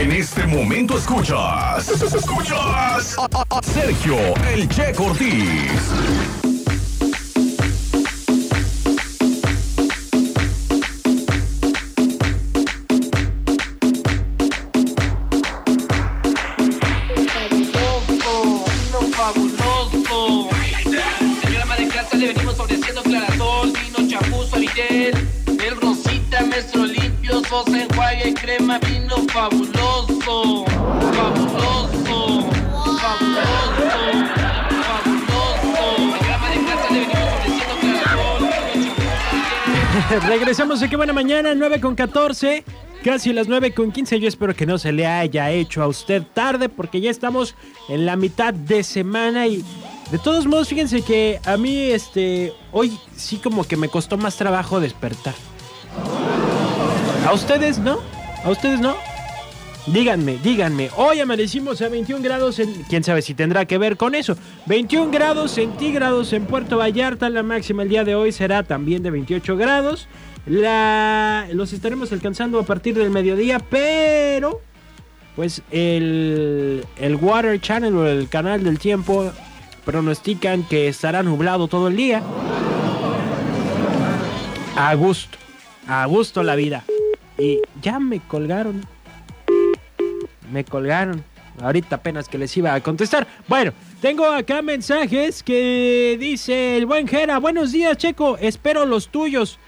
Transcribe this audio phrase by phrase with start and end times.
[0.00, 1.86] En este momento escuchas.
[1.90, 4.16] Escuchas a, a- a Sergio
[4.48, 5.90] El Che Cortés.
[19.12, 20.48] fabuloso.
[21.42, 25.14] Señora ama de casa, le venimos ofreciendo clarasol, vino champús, suavitel,
[29.40, 30.66] fabuloso,
[31.14, 32.50] fabuloso, fabuloso,
[40.28, 42.64] Regresamos a qué buena mañana, 9 con 14.
[43.02, 44.20] Casi las 9 con 15.
[44.20, 47.54] Yo espero que no se le haya hecho a usted tarde porque ya estamos
[47.88, 49.64] en la mitad de semana y
[50.10, 54.36] de todos modos fíjense que a mí este hoy sí como que me costó más
[54.36, 55.34] trabajo despertar.
[57.26, 58.00] ¿A ustedes no?
[58.44, 58.96] ¿A ustedes no?
[59.86, 60.90] Díganme, díganme.
[60.96, 62.72] Hoy amanecimos a 21 grados en...
[62.88, 64.36] ¿Quién sabe si tendrá que ver con eso?
[64.66, 67.30] 21 grados centígrados en Puerto Vallarta.
[67.30, 70.06] La máxima el día de hoy será también de 28 grados.
[70.46, 71.48] La...
[71.52, 74.60] Los estaremos alcanzando a partir del mediodía, pero...
[75.34, 79.32] Pues el, el Water Channel o el canal del tiempo
[79.84, 82.22] pronostican que estará nublado todo el día.
[84.76, 85.38] A gusto,
[85.86, 86.84] a gusto la vida.
[87.38, 88.84] Y ya me colgaron.
[90.50, 91.24] Me colgaron.
[91.62, 93.26] Ahorita apenas que les iba a contestar.
[93.46, 97.38] Bueno, tengo acá mensajes que dice el buen Jera.
[97.38, 98.38] Buenos días, Checo.
[98.38, 99.58] Espero los tuyos.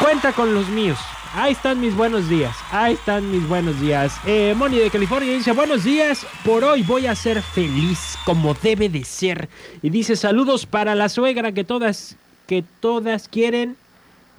[0.00, 0.98] Cuenta con los míos.
[1.34, 2.56] Ahí están mis buenos días.
[2.70, 4.18] Ahí están mis buenos días.
[4.26, 6.26] Eh, Moni de California dice, buenos días.
[6.44, 9.48] Por hoy voy a ser feliz como debe de ser.
[9.82, 13.76] Y dice, saludos para la suegra que todas, que todas quieren.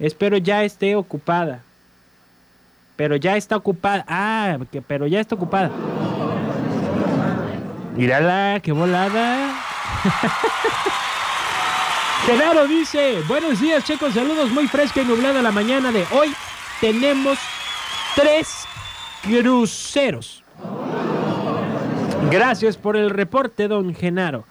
[0.00, 1.62] Espero ya esté ocupada.
[2.98, 4.04] Pero ya está ocupada.
[4.08, 5.70] Ah, pero ya está ocupada.
[7.96, 9.54] Mírala, qué volada.
[12.26, 16.34] Genaro dice, buenos días chicos, saludos muy fresca y nublada la mañana de hoy.
[16.80, 17.38] Tenemos
[18.16, 18.64] tres
[19.22, 20.42] cruceros.
[22.32, 24.44] Gracias por el reporte, don Genaro.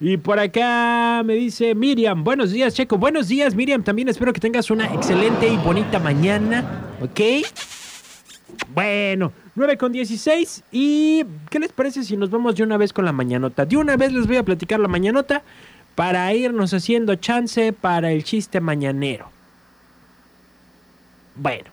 [0.00, 4.40] Y por acá me dice Miriam, buenos días Checo, buenos días Miriam, también espero que
[4.40, 6.64] tengas una excelente y bonita mañana,
[7.00, 7.20] ¿ok?
[8.74, 13.04] Bueno, 9 con 16 y ¿qué les parece si nos vamos de una vez con
[13.04, 13.66] la mañanota?
[13.66, 15.42] De una vez les voy a platicar la mañanota
[15.94, 19.30] para irnos haciendo chance para el chiste mañanero.
[21.34, 21.70] Bueno,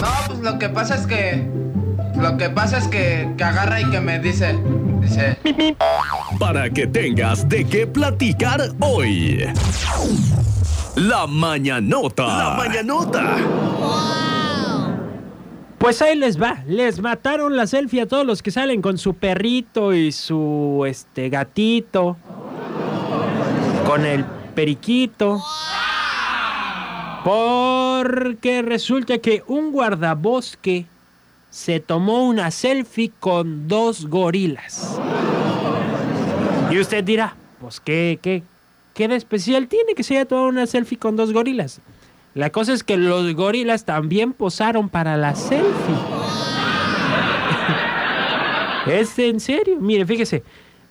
[0.00, 1.48] No, pues lo que pasa es que.
[2.16, 4.58] Lo que pasa es que, que agarra y que me dice.
[5.00, 5.36] Dice.
[6.38, 9.44] Para que tengas de qué platicar hoy.
[10.96, 12.26] La mañanota.
[12.26, 13.36] La mañanota.
[15.80, 19.14] Pues ahí les va, les mataron la selfie a todos los que salen con su
[19.14, 22.18] perrito y su este gatito,
[23.86, 25.42] con el periquito.
[27.24, 30.84] Porque resulta que un guardabosque
[31.48, 35.00] se tomó una selfie con dos gorilas.
[36.70, 38.42] Y usted dirá, pues qué, qué,
[38.92, 41.80] qué de especial tiene que se haya tomado una selfie con dos gorilas.
[42.34, 45.94] La cosa es que los gorilas también posaron para la selfie.
[48.86, 49.78] es en serio.
[49.80, 50.42] Mire, fíjese.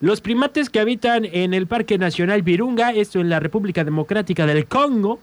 [0.01, 4.65] Los primates que habitan en el Parque Nacional Virunga, esto en la República Democrática del
[4.65, 5.19] Congo,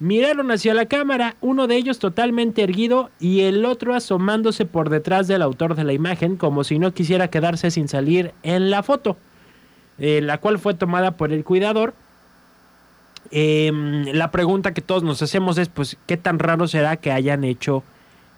[0.00, 5.28] miraron hacia la cámara, uno de ellos totalmente erguido y el otro asomándose por detrás
[5.28, 9.16] del autor de la imagen, como si no quisiera quedarse sin salir en la foto,
[9.98, 11.94] eh, la cual fue tomada por el cuidador.
[13.30, 13.70] Eh,
[14.12, 17.82] la pregunta que todos nos hacemos es, pues, ¿qué tan raro será que hayan hecho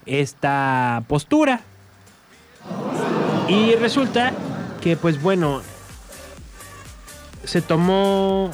[0.05, 1.61] esta postura?
[3.47, 4.33] Y resulta
[4.81, 5.61] que, pues bueno,
[7.43, 8.51] se tomó,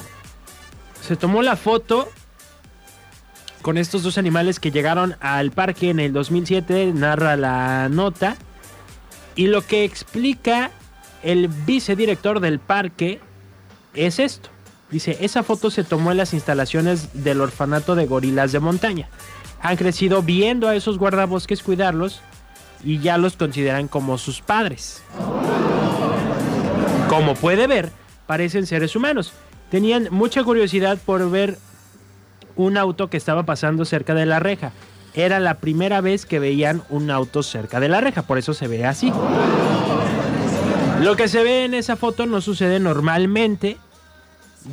[1.00, 2.08] se tomó la foto
[3.62, 8.36] con estos dos animales que llegaron al parque en el 2007, narra la nota.
[9.34, 10.70] Y lo que explica
[11.22, 13.20] el vicedirector del parque
[13.94, 14.50] es esto.
[14.90, 19.08] Dice, esa foto se tomó en las instalaciones del orfanato de gorilas de montaña.
[19.60, 22.20] Han crecido viendo a esos guardabosques cuidarlos
[22.82, 25.02] y ya los consideran como sus padres.
[27.08, 27.90] Como puede ver,
[28.26, 29.32] parecen seres humanos.
[29.70, 31.58] Tenían mucha curiosidad por ver
[32.56, 34.72] un auto que estaba pasando cerca de la reja.
[35.14, 38.68] Era la primera vez que veían un auto cerca de la reja, por eso se
[38.68, 39.12] ve así.
[41.00, 43.76] Lo que se ve en esa foto no sucede normalmente,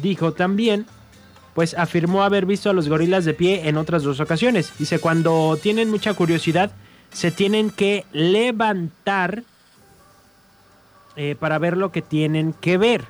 [0.01, 0.85] dijo también,
[1.53, 4.73] pues afirmó haber visto a los gorilas de pie en otras dos ocasiones.
[4.77, 6.71] Dice, cuando tienen mucha curiosidad,
[7.11, 9.43] se tienen que levantar
[11.15, 13.05] eh, para ver lo que tienen que ver.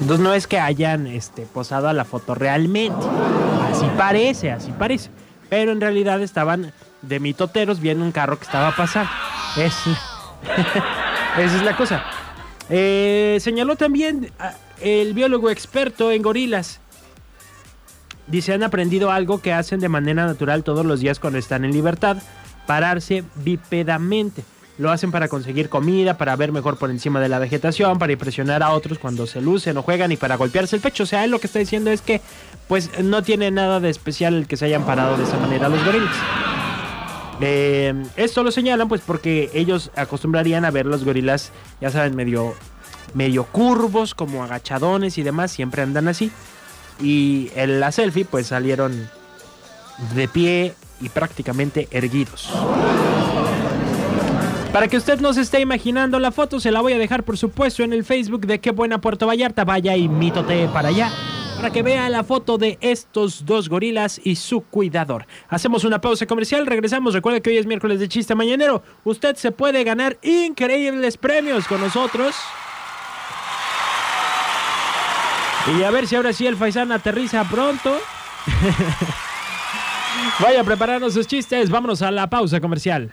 [0.00, 3.06] Entonces no es que hayan este, posado a la foto realmente.
[3.70, 5.10] Así parece, así parece.
[5.50, 6.72] Pero en realidad estaban
[7.02, 9.10] de mitoteros viendo un carro que estaba pasando.
[9.56, 9.74] Es,
[11.38, 12.02] esa es la cosa.
[12.70, 16.80] Eh, señaló también ah, el biólogo experto en gorilas.
[18.26, 21.72] Dice, han aprendido algo que hacen de manera natural todos los días cuando están en
[21.72, 22.16] libertad,
[22.66, 24.42] pararse bípedamente.
[24.78, 28.62] Lo hacen para conseguir comida, para ver mejor por encima de la vegetación, para impresionar
[28.62, 31.04] a otros cuando se lucen o juegan y para golpearse el pecho.
[31.04, 32.20] O sea, él lo que está diciendo es que
[32.68, 35.82] pues no tiene nada de especial el que se hayan parado de esa manera los
[35.84, 36.14] gorilas.
[37.40, 42.54] Eh, esto lo señalan pues porque ellos acostumbrarían a ver los gorilas, ya saben, medio,
[43.14, 46.30] medio curvos, como agachadones y demás, siempre andan así.
[47.00, 49.08] Y en la selfie pues salieron
[50.14, 52.50] de pie y prácticamente erguidos.
[54.72, 57.38] Para que usted no se esté imaginando la foto, se la voy a dejar por
[57.38, 59.64] supuesto en el Facebook de Qué Buena Puerto Vallarta.
[59.64, 61.10] Vaya y mítote para allá
[61.56, 65.26] para que vea la foto de estos dos gorilas y su cuidador.
[65.48, 67.14] Hacemos una pausa comercial, regresamos.
[67.14, 68.82] Recuerde que hoy es miércoles de chiste mañanero.
[69.04, 72.36] Usted se puede ganar increíbles premios con nosotros.
[75.78, 77.98] Y a ver si ahora sí el Faisán aterriza pronto.
[80.40, 81.70] Vaya a prepararnos sus chistes.
[81.70, 83.12] Vámonos a la pausa comercial.